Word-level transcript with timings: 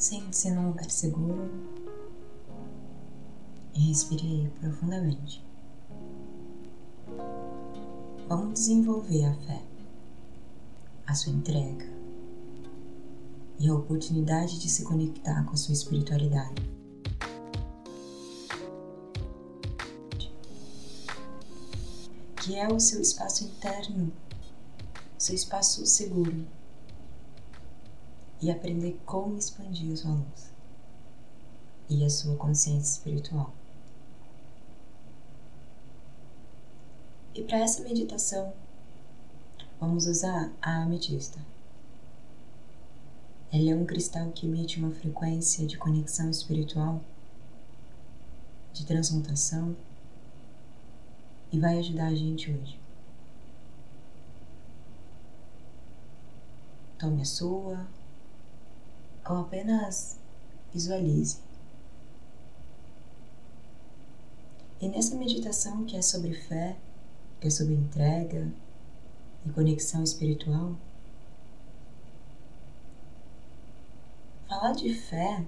Sente-se 0.00 0.50
num 0.50 0.68
lugar 0.68 0.90
seguro 0.90 1.50
e 3.74 3.88
respire 3.88 4.50
profundamente. 4.58 5.44
Vamos 8.26 8.54
desenvolver 8.54 9.26
a 9.26 9.34
fé, 9.34 9.62
a 11.06 11.14
sua 11.14 11.34
entrega 11.34 11.86
e 13.58 13.68
a 13.68 13.74
oportunidade 13.74 14.58
de 14.58 14.70
se 14.70 14.84
conectar 14.84 15.44
com 15.44 15.52
a 15.52 15.56
sua 15.58 15.74
espiritualidade. 15.74 16.62
Que 22.36 22.56
é 22.56 22.66
o 22.72 22.80
seu 22.80 23.02
espaço 23.02 23.44
interno, 23.44 24.10
seu 25.18 25.34
espaço 25.34 25.84
seguro 25.84 26.46
e 28.40 28.50
aprender 28.50 28.98
como 29.04 29.36
expandir 29.36 29.92
a 29.92 29.96
sua 29.96 30.12
luz 30.12 30.50
e 31.88 32.04
a 32.04 32.10
sua 32.10 32.36
consciência 32.36 32.98
espiritual. 32.98 33.52
E 37.34 37.42
para 37.42 37.58
essa 37.58 37.82
meditação, 37.82 38.52
vamos 39.80 40.06
usar 40.06 40.52
a 40.60 40.82
ametista. 40.82 41.38
Ela 43.52 43.70
é 43.70 43.74
um 43.74 43.84
cristal 43.84 44.30
que 44.30 44.46
emite 44.46 44.78
uma 44.78 44.92
frequência 44.92 45.66
de 45.66 45.76
conexão 45.76 46.30
espiritual, 46.30 47.00
de 48.72 48.86
transmutação 48.86 49.76
e 51.52 51.58
vai 51.58 51.78
ajudar 51.78 52.06
a 52.06 52.14
gente 52.14 52.50
hoje. 52.50 52.78
Tome 56.98 57.22
a 57.22 57.24
sua 57.24 57.86
ou 59.28 59.38
apenas 59.38 60.18
visualize. 60.72 61.38
E 64.80 64.88
nessa 64.88 65.14
meditação 65.14 65.84
que 65.84 65.96
é 65.96 66.02
sobre 66.02 66.32
fé, 66.32 66.76
que 67.40 67.46
é 67.46 67.50
sobre 67.50 67.74
entrega 67.74 68.50
e 69.44 69.50
conexão 69.50 70.02
espiritual, 70.02 70.74
falar 74.48 74.72
de 74.72 74.94
fé 74.94 75.44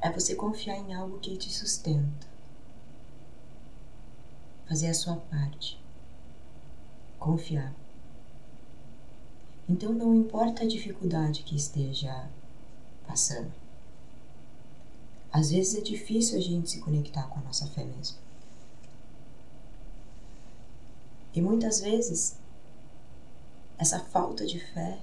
é 0.00 0.10
você 0.10 0.34
confiar 0.34 0.76
em 0.76 0.94
algo 0.94 1.18
que 1.18 1.36
te 1.36 1.52
sustenta, 1.52 2.26
fazer 4.68 4.88
a 4.88 4.94
sua 4.94 5.16
parte, 5.16 5.78
confiar. 7.18 7.79
Então 9.70 9.92
não 9.92 10.16
importa 10.16 10.64
a 10.64 10.66
dificuldade 10.66 11.44
que 11.44 11.54
esteja 11.54 12.28
passando. 13.06 13.52
Às 15.32 15.52
vezes 15.52 15.76
é 15.76 15.80
difícil 15.80 16.36
a 16.36 16.42
gente 16.42 16.68
se 16.68 16.80
conectar 16.80 17.28
com 17.28 17.38
a 17.38 17.42
nossa 17.44 17.68
fé 17.68 17.84
mesmo. 17.84 18.18
E 21.32 21.40
muitas 21.40 21.80
vezes 21.80 22.36
essa 23.78 24.00
falta 24.00 24.44
de 24.44 24.58
fé, 24.58 24.98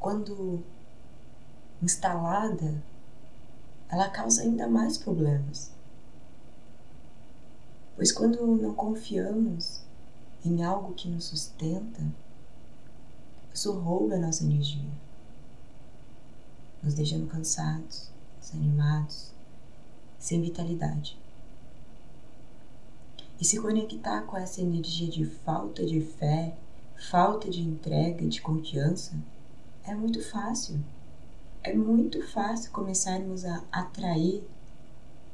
quando 0.00 0.64
instalada, 1.80 2.82
ela 3.88 4.10
causa 4.10 4.42
ainda 4.42 4.66
mais 4.66 4.98
problemas. 4.98 5.70
Pois 7.94 8.10
quando 8.10 8.44
não 8.44 8.74
confiamos 8.74 9.82
em 10.44 10.64
algo 10.64 10.94
que 10.94 11.08
nos 11.08 11.26
sustenta, 11.26 12.02
isso 13.54 13.70
rouba 13.72 14.16
a 14.16 14.18
nossa 14.18 14.42
energia, 14.42 14.82
nos 16.82 16.92
deixando 16.92 17.28
cansados, 17.28 18.10
desanimados, 18.40 19.30
sem 20.18 20.42
vitalidade. 20.42 21.16
E 23.40 23.44
se 23.44 23.60
conectar 23.60 24.22
com 24.22 24.36
essa 24.36 24.60
energia 24.60 25.08
de 25.08 25.24
falta 25.24 25.86
de 25.86 26.00
fé, 26.00 26.56
falta 27.10 27.48
de 27.48 27.60
entrega, 27.60 28.26
de 28.26 28.42
confiança, 28.42 29.14
é 29.84 29.94
muito 29.94 30.20
fácil. 30.20 30.82
É 31.62 31.72
muito 31.72 32.26
fácil 32.28 32.72
começarmos 32.72 33.44
a 33.44 33.62
atrair 33.70 34.42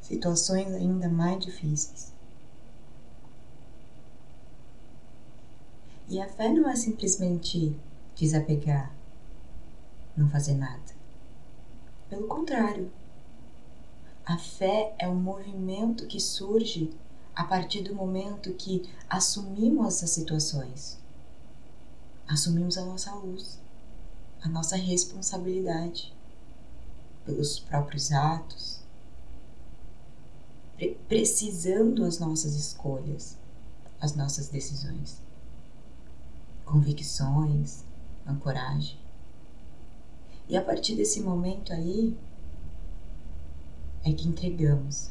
situações 0.00 0.72
ainda 0.72 1.08
mais 1.08 1.44
difíceis. 1.44 2.12
E 6.08 6.20
a 6.20 6.28
fé 6.28 6.50
não 6.50 6.68
é 6.68 6.76
simplesmente 6.76 7.74
desapegar, 8.24 8.90
não 10.16 10.28
fazer 10.30 10.54
nada. 10.54 10.80
Pelo 12.08 12.26
contrário, 12.26 12.90
a 14.24 14.38
fé 14.38 14.94
é 14.98 15.06
um 15.06 15.14
movimento 15.14 16.06
que 16.06 16.18
surge 16.18 16.90
a 17.36 17.44
partir 17.44 17.82
do 17.82 17.94
momento 17.94 18.54
que 18.54 18.88
assumimos 19.10 19.86
essas 19.88 20.10
situações, 20.10 20.98
assumimos 22.26 22.78
a 22.78 22.84
nossa 22.84 23.14
luz, 23.14 23.58
a 24.42 24.48
nossa 24.48 24.76
responsabilidade 24.76 26.14
pelos 27.26 27.58
próprios 27.58 28.10
atos, 28.10 28.80
precisando 31.08 32.04
as 32.04 32.18
nossas 32.18 32.54
escolhas, 32.54 33.36
as 34.00 34.14
nossas 34.14 34.48
decisões, 34.48 35.18
convicções, 36.64 37.84
ancoragem. 38.26 38.98
E 40.48 40.56
a 40.56 40.62
partir 40.62 40.94
desse 40.94 41.20
momento 41.20 41.72
aí 41.72 42.16
é 44.04 44.12
que 44.12 44.28
entregamos. 44.28 45.10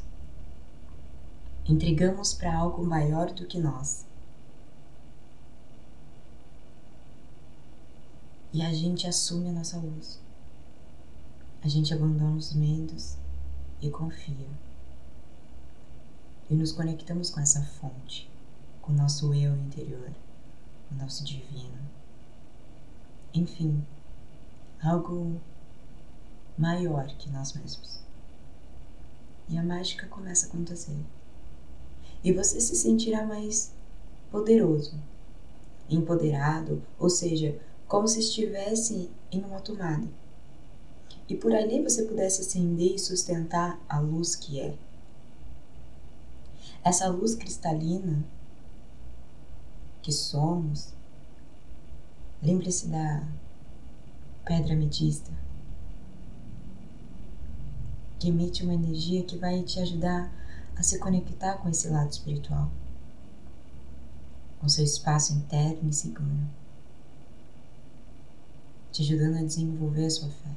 Entregamos 1.68 2.34
para 2.34 2.56
algo 2.56 2.86
maior 2.86 3.32
do 3.32 3.48
que 3.48 3.60
nós. 3.60 4.06
E 8.52 8.62
a 8.62 8.72
gente 8.72 9.08
assume 9.08 9.50
a 9.50 9.54
nossa 9.54 9.78
luz. 9.78 10.20
A 11.64 11.68
gente 11.68 11.94
abandona 11.94 12.36
os 12.36 12.54
medos 12.54 13.16
e 13.82 13.90
confia. 13.90 14.48
E 16.50 16.54
nos 16.54 16.72
conectamos 16.72 17.32
com 17.32 17.40
essa 17.40 17.64
fonte, 17.64 18.30
com 18.82 18.92
o 18.92 18.96
nosso 18.96 19.34
eu 19.34 19.56
interior, 19.56 20.12
o 20.92 20.96
nosso 20.96 21.24
divino 21.24 21.84
enfim, 23.34 23.84
algo 24.84 25.40
maior 26.58 27.08
que 27.18 27.30
nós 27.30 27.54
mesmos. 27.54 28.00
E 29.50 29.58
a 29.58 29.64
mágica 29.64 30.08
começa 30.08 30.46
a 30.46 30.50
acontecer. 30.50 30.98
E 32.24 32.32
você 32.32 32.62
se 32.62 32.76
sentirá 32.76 33.26
mais 33.26 33.74
poderoso, 34.32 34.98
empoderado, 35.90 36.82
ou 36.98 37.10
seja, 37.10 37.60
como 37.88 38.08
se 38.08 38.20
estivesse 38.20 39.10
em 39.32 39.42
uma 39.42 39.60
tomada. 39.60 40.08
E 41.28 41.36
por 41.36 41.54
ali 41.54 41.82
você 41.82 42.04
pudesse 42.04 42.42
acender 42.42 42.96
e 42.96 43.00
sustentar 43.00 43.80
a 43.90 44.00
luz 44.00 44.36
que 44.36 44.60
é. 44.60 44.76
Essa 46.84 47.08
luz 47.08 47.36
cristalina 47.36 48.24
que 50.02 50.12
somos 50.12 50.94
Lembre-se 52.44 52.88
da 52.88 53.26
pedra 54.44 54.74
ametista, 54.74 55.32
que 58.20 58.28
emite 58.28 58.64
uma 58.64 58.74
energia 58.74 59.24
que 59.24 59.38
vai 59.38 59.64
te 59.64 59.80
ajudar 59.80 60.30
a 60.76 60.84
se 60.84 61.00
conectar 61.00 61.54
com 61.60 61.70
esse 61.70 61.88
lado 61.88 62.12
espiritual, 62.12 62.70
com 64.60 64.68
seu 64.68 64.84
espaço 64.84 65.32
interno 65.32 65.90
e 65.90 65.94
seguro, 65.94 66.46
te 68.92 69.04
ajudando 69.04 69.38
a 69.38 69.44
desenvolver 69.44 70.08
a 70.08 70.10
sua 70.10 70.28
fé. 70.28 70.52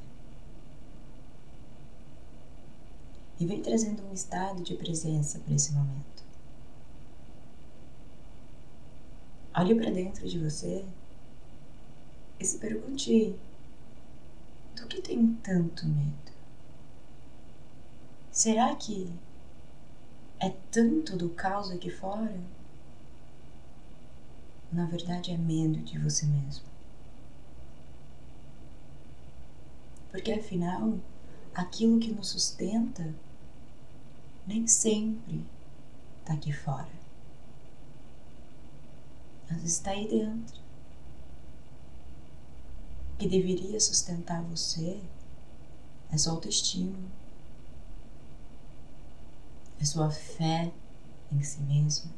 E 3.39 3.45
vem 3.45 3.61
trazendo 3.61 4.03
um 4.03 4.13
estado 4.13 4.61
de 4.61 4.73
presença 4.73 5.39
para 5.39 5.53
esse 5.53 5.71
momento. 5.71 6.21
Olhe 9.55 9.73
para 9.73 9.89
dentro 9.89 10.27
de 10.27 10.37
você 10.37 10.85
e 12.39 12.45
se 12.45 12.57
pergunte: 12.57 13.35
do 14.75 14.87
que 14.87 15.01
tem 15.01 15.33
tanto 15.43 15.85
medo? 15.87 16.31
Será 18.31 18.75
que 18.75 19.11
é 20.39 20.49
tanto 20.71 21.17
do 21.17 21.29
caos 21.29 21.71
aqui 21.71 21.89
fora? 21.89 22.39
Na 24.71 24.85
verdade, 24.85 25.31
é 25.31 25.37
medo 25.37 25.79
de 25.79 25.97
você 25.97 26.25
mesmo. 26.25 26.65
Porque 30.11 30.31
afinal, 30.31 30.99
aquilo 31.53 31.99
que 31.99 32.11
nos 32.11 32.29
sustenta 32.29 33.13
nem 34.45 34.67
sempre 34.67 35.43
está 36.19 36.33
aqui 36.33 36.53
fora. 36.53 36.89
Mas 39.49 39.63
está 39.63 39.91
aí 39.91 40.07
dentro 40.07 40.66
que 43.17 43.27
deveria 43.27 43.79
sustentar 43.79 44.41
você 44.43 45.01
é 46.11 46.17
sua 46.17 46.33
autoestima, 46.33 46.97
é 49.79 49.85
sua 49.85 50.09
fé 50.09 50.71
em 51.31 51.41
si 51.43 51.59
mesmo. 51.61 52.11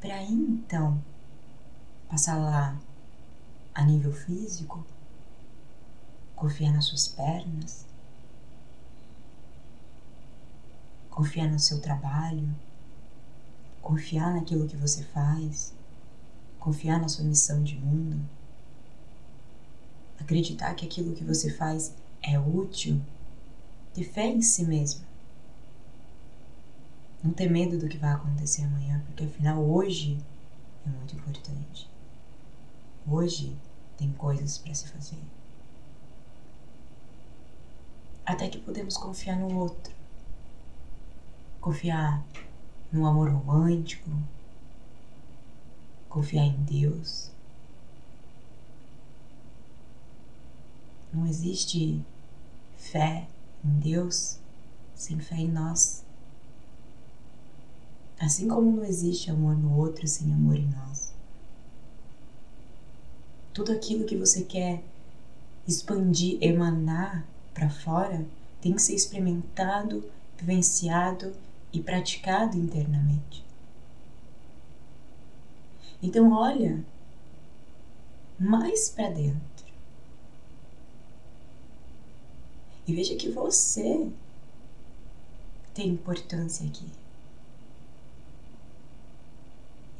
Para 0.00 0.22
então 0.22 1.02
passar 2.08 2.36
lá 2.36 2.76
a 3.74 3.84
nível 3.84 4.12
físico, 4.12 4.84
confiar 6.34 6.72
nas 6.72 6.86
suas 6.86 7.08
pernas, 7.08 7.86
confiar 11.10 11.48
no 11.48 11.58
seu 11.58 11.80
trabalho, 11.80 12.48
confiar 13.80 14.34
naquilo 14.34 14.66
que 14.66 14.76
você 14.76 15.04
faz, 15.04 15.72
confiar 16.62 17.00
na 17.00 17.08
sua 17.08 17.24
missão 17.24 17.60
de 17.64 17.74
mundo, 17.74 18.24
acreditar 20.20 20.72
que 20.74 20.86
aquilo 20.86 21.12
que 21.12 21.24
você 21.24 21.52
faz 21.52 21.92
é 22.22 22.38
útil, 22.38 23.02
ter 23.92 24.04
fé 24.04 24.26
em 24.26 24.40
si 24.40 24.64
mesmo. 24.64 25.04
Não 27.22 27.32
ter 27.32 27.50
medo 27.50 27.76
do 27.78 27.88
que 27.88 27.98
vai 27.98 28.12
acontecer 28.12 28.62
amanhã, 28.62 29.02
porque 29.06 29.24
afinal 29.24 29.60
hoje 29.60 30.18
é 30.86 30.88
muito 30.88 31.16
importante. 31.16 31.90
Hoje 33.08 33.56
tem 33.98 34.12
coisas 34.12 34.58
para 34.58 34.72
se 34.72 34.88
fazer. 34.88 35.18
Até 38.24 38.48
que 38.48 38.58
podemos 38.58 38.96
confiar 38.96 39.36
no 39.36 39.58
outro. 39.58 39.92
Confiar 41.60 42.24
no 42.92 43.04
amor 43.04 43.30
romântico. 43.30 44.10
Confiar 46.12 46.44
em 46.44 46.62
Deus. 46.64 47.30
Não 51.10 51.26
existe 51.26 52.02
fé 52.76 53.26
em 53.64 53.80
Deus 53.80 54.36
sem 54.94 55.18
fé 55.18 55.36
em 55.36 55.48
nós. 55.48 56.04
Assim 58.20 58.46
como 58.46 58.76
não 58.76 58.84
existe 58.84 59.30
amor 59.30 59.56
no 59.56 59.74
outro 59.74 60.06
sem 60.06 60.30
amor 60.34 60.58
em 60.58 60.66
nós. 60.66 61.14
Tudo 63.54 63.72
aquilo 63.72 64.04
que 64.04 64.14
você 64.14 64.42
quer 64.44 64.84
expandir, 65.66 66.36
emanar 66.42 67.26
para 67.54 67.70
fora, 67.70 68.26
tem 68.60 68.74
que 68.74 68.82
ser 68.82 68.94
experimentado, 68.94 70.04
vivenciado 70.36 71.32
e 71.72 71.80
praticado 71.80 72.58
internamente. 72.58 73.42
Então, 76.02 76.32
olha 76.32 76.84
mais 78.38 78.90
para 78.90 79.08
dentro 79.10 79.52
e 82.86 82.94
veja 82.94 83.14
que 83.14 83.30
você 83.30 84.10
tem 85.72 85.90
importância 85.90 86.66
aqui. 86.66 86.86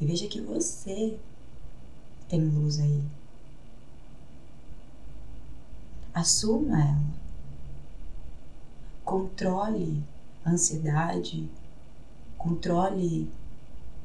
E 0.00 0.04
veja 0.04 0.26
que 0.26 0.40
você 0.40 1.16
tem 2.28 2.44
luz 2.44 2.81
aí. 2.81 3.02
Assuma 6.12 6.82
ela. 6.82 7.22
Controle 9.05 10.02
a 10.44 10.50
ansiedade, 10.50 11.48
controle 12.37 13.31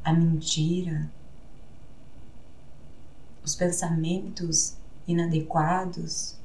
a 0.04 0.14
mentira, 0.14 1.10
os 3.48 3.56
pensamentos 3.56 4.76
inadequados 5.08 6.36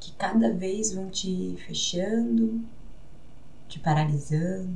que 0.00 0.12
cada 0.12 0.50
vez 0.50 0.94
vão 0.94 1.10
te 1.10 1.56
fechando, 1.66 2.64
te 3.68 3.78
paralisando. 3.78 4.72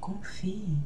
Confie. 0.00 0.78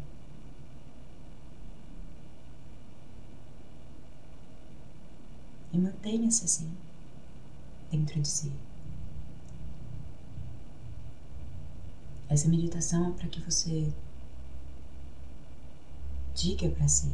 E 5.72 5.78
mantenha-se 5.78 6.44
assim, 6.44 6.70
dentro 7.88 8.20
de 8.20 8.26
si. 8.26 8.52
Essa 12.28 12.48
meditação 12.48 13.08
é 13.08 13.12
para 13.12 13.28
que 13.28 13.40
você 13.40 13.92
diga 16.38 16.68
para 16.70 16.86
si 16.86 17.12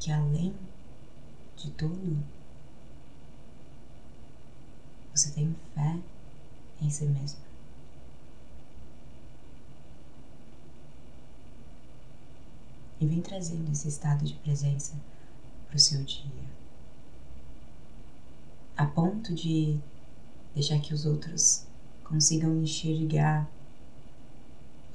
que 0.00 0.10
além 0.10 0.54
de 1.56 1.70
tudo, 1.72 2.22
você 5.12 5.30
tem 5.30 5.56
fé 5.74 5.98
em 6.80 6.90
si 6.90 7.04
mesmo. 7.06 7.48
e 13.00 13.06
vem 13.06 13.20
trazendo 13.20 13.70
esse 13.70 13.88
estado 13.88 14.24
de 14.24 14.34
presença 14.34 14.94
para 15.68 15.76
o 15.76 15.78
seu 15.78 16.02
dia, 16.02 16.24
a 18.76 18.84
ponto 18.86 19.32
de 19.34 19.78
deixar 20.54 20.80
que 20.80 20.92
os 20.92 21.06
outros 21.06 21.64
consigam 22.02 22.60
enxergar 22.60 23.48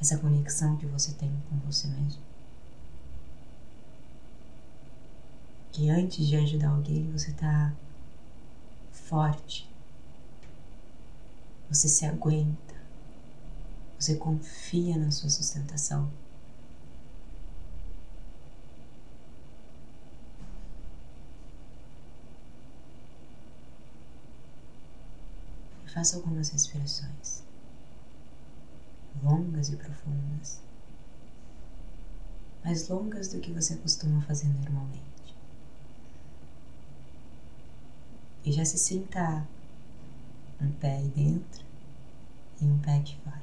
essa 0.02 0.18
conexão 0.18 0.76
que 0.76 0.86
você 0.86 1.14
tem 1.14 1.32
com 1.50 1.58
você 1.60 1.88
mesmo. 1.88 2.33
Que 5.74 5.90
antes 5.90 6.26
de 6.26 6.38
ajudar 6.38 6.70
alguém 6.70 7.12
você 7.12 7.32
está 7.32 7.74
forte, 8.92 9.70
você 11.70 11.90
se 11.90 12.06
aguenta, 12.06 12.76
você 14.00 14.16
confia 14.16 14.98
na 14.98 15.12
sua 15.12 15.30
sustentação. 15.30 16.10
Faça 25.88 26.16
algumas 26.16 26.50
respirações 26.50 27.44
longas 29.24 29.70
e 29.70 29.76
profundas, 29.78 30.60
mais 32.64 32.88
longas 32.90 33.30
do 33.30 33.40
que 33.40 33.52
você 33.52 33.76
costuma 33.78 34.22
fazer 34.22 34.48
normalmente. 34.48 35.13
E 38.46 38.52
já 38.52 38.66
se 38.66 38.78
sinta 38.78 39.48
um 40.62 40.72
pé 40.74 40.98
aí 40.98 41.08
dentro 41.10 41.64
e 42.62 42.66
um 42.66 42.78
pé 42.80 42.98
aqui 42.98 43.16
fora. 43.24 43.42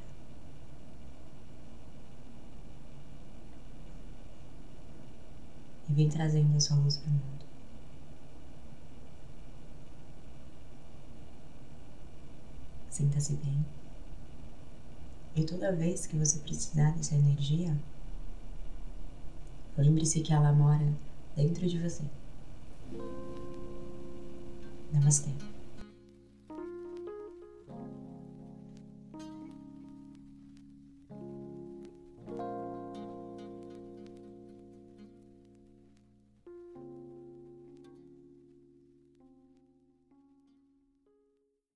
E 5.88 5.92
vem 5.92 6.08
trazendo 6.08 6.56
a 6.56 6.60
sua 6.60 6.76
luz 6.76 6.98
para 6.98 7.08
o 7.08 7.12
mundo. 7.12 7.44
Sinta-se 12.90 13.34
bem. 13.36 13.64
E 15.34 15.44
toda 15.44 15.74
vez 15.74 16.06
que 16.06 16.16
você 16.16 16.38
precisar 16.40 16.90
dessa 16.90 17.14
energia, 17.14 17.74
lembre-se 19.78 20.20
que 20.20 20.32
ela 20.32 20.52
mora 20.52 20.92
dentro 21.34 21.66
de 21.66 21.78
você. 21.78 22.04
नमस्ते। 24.94 25.49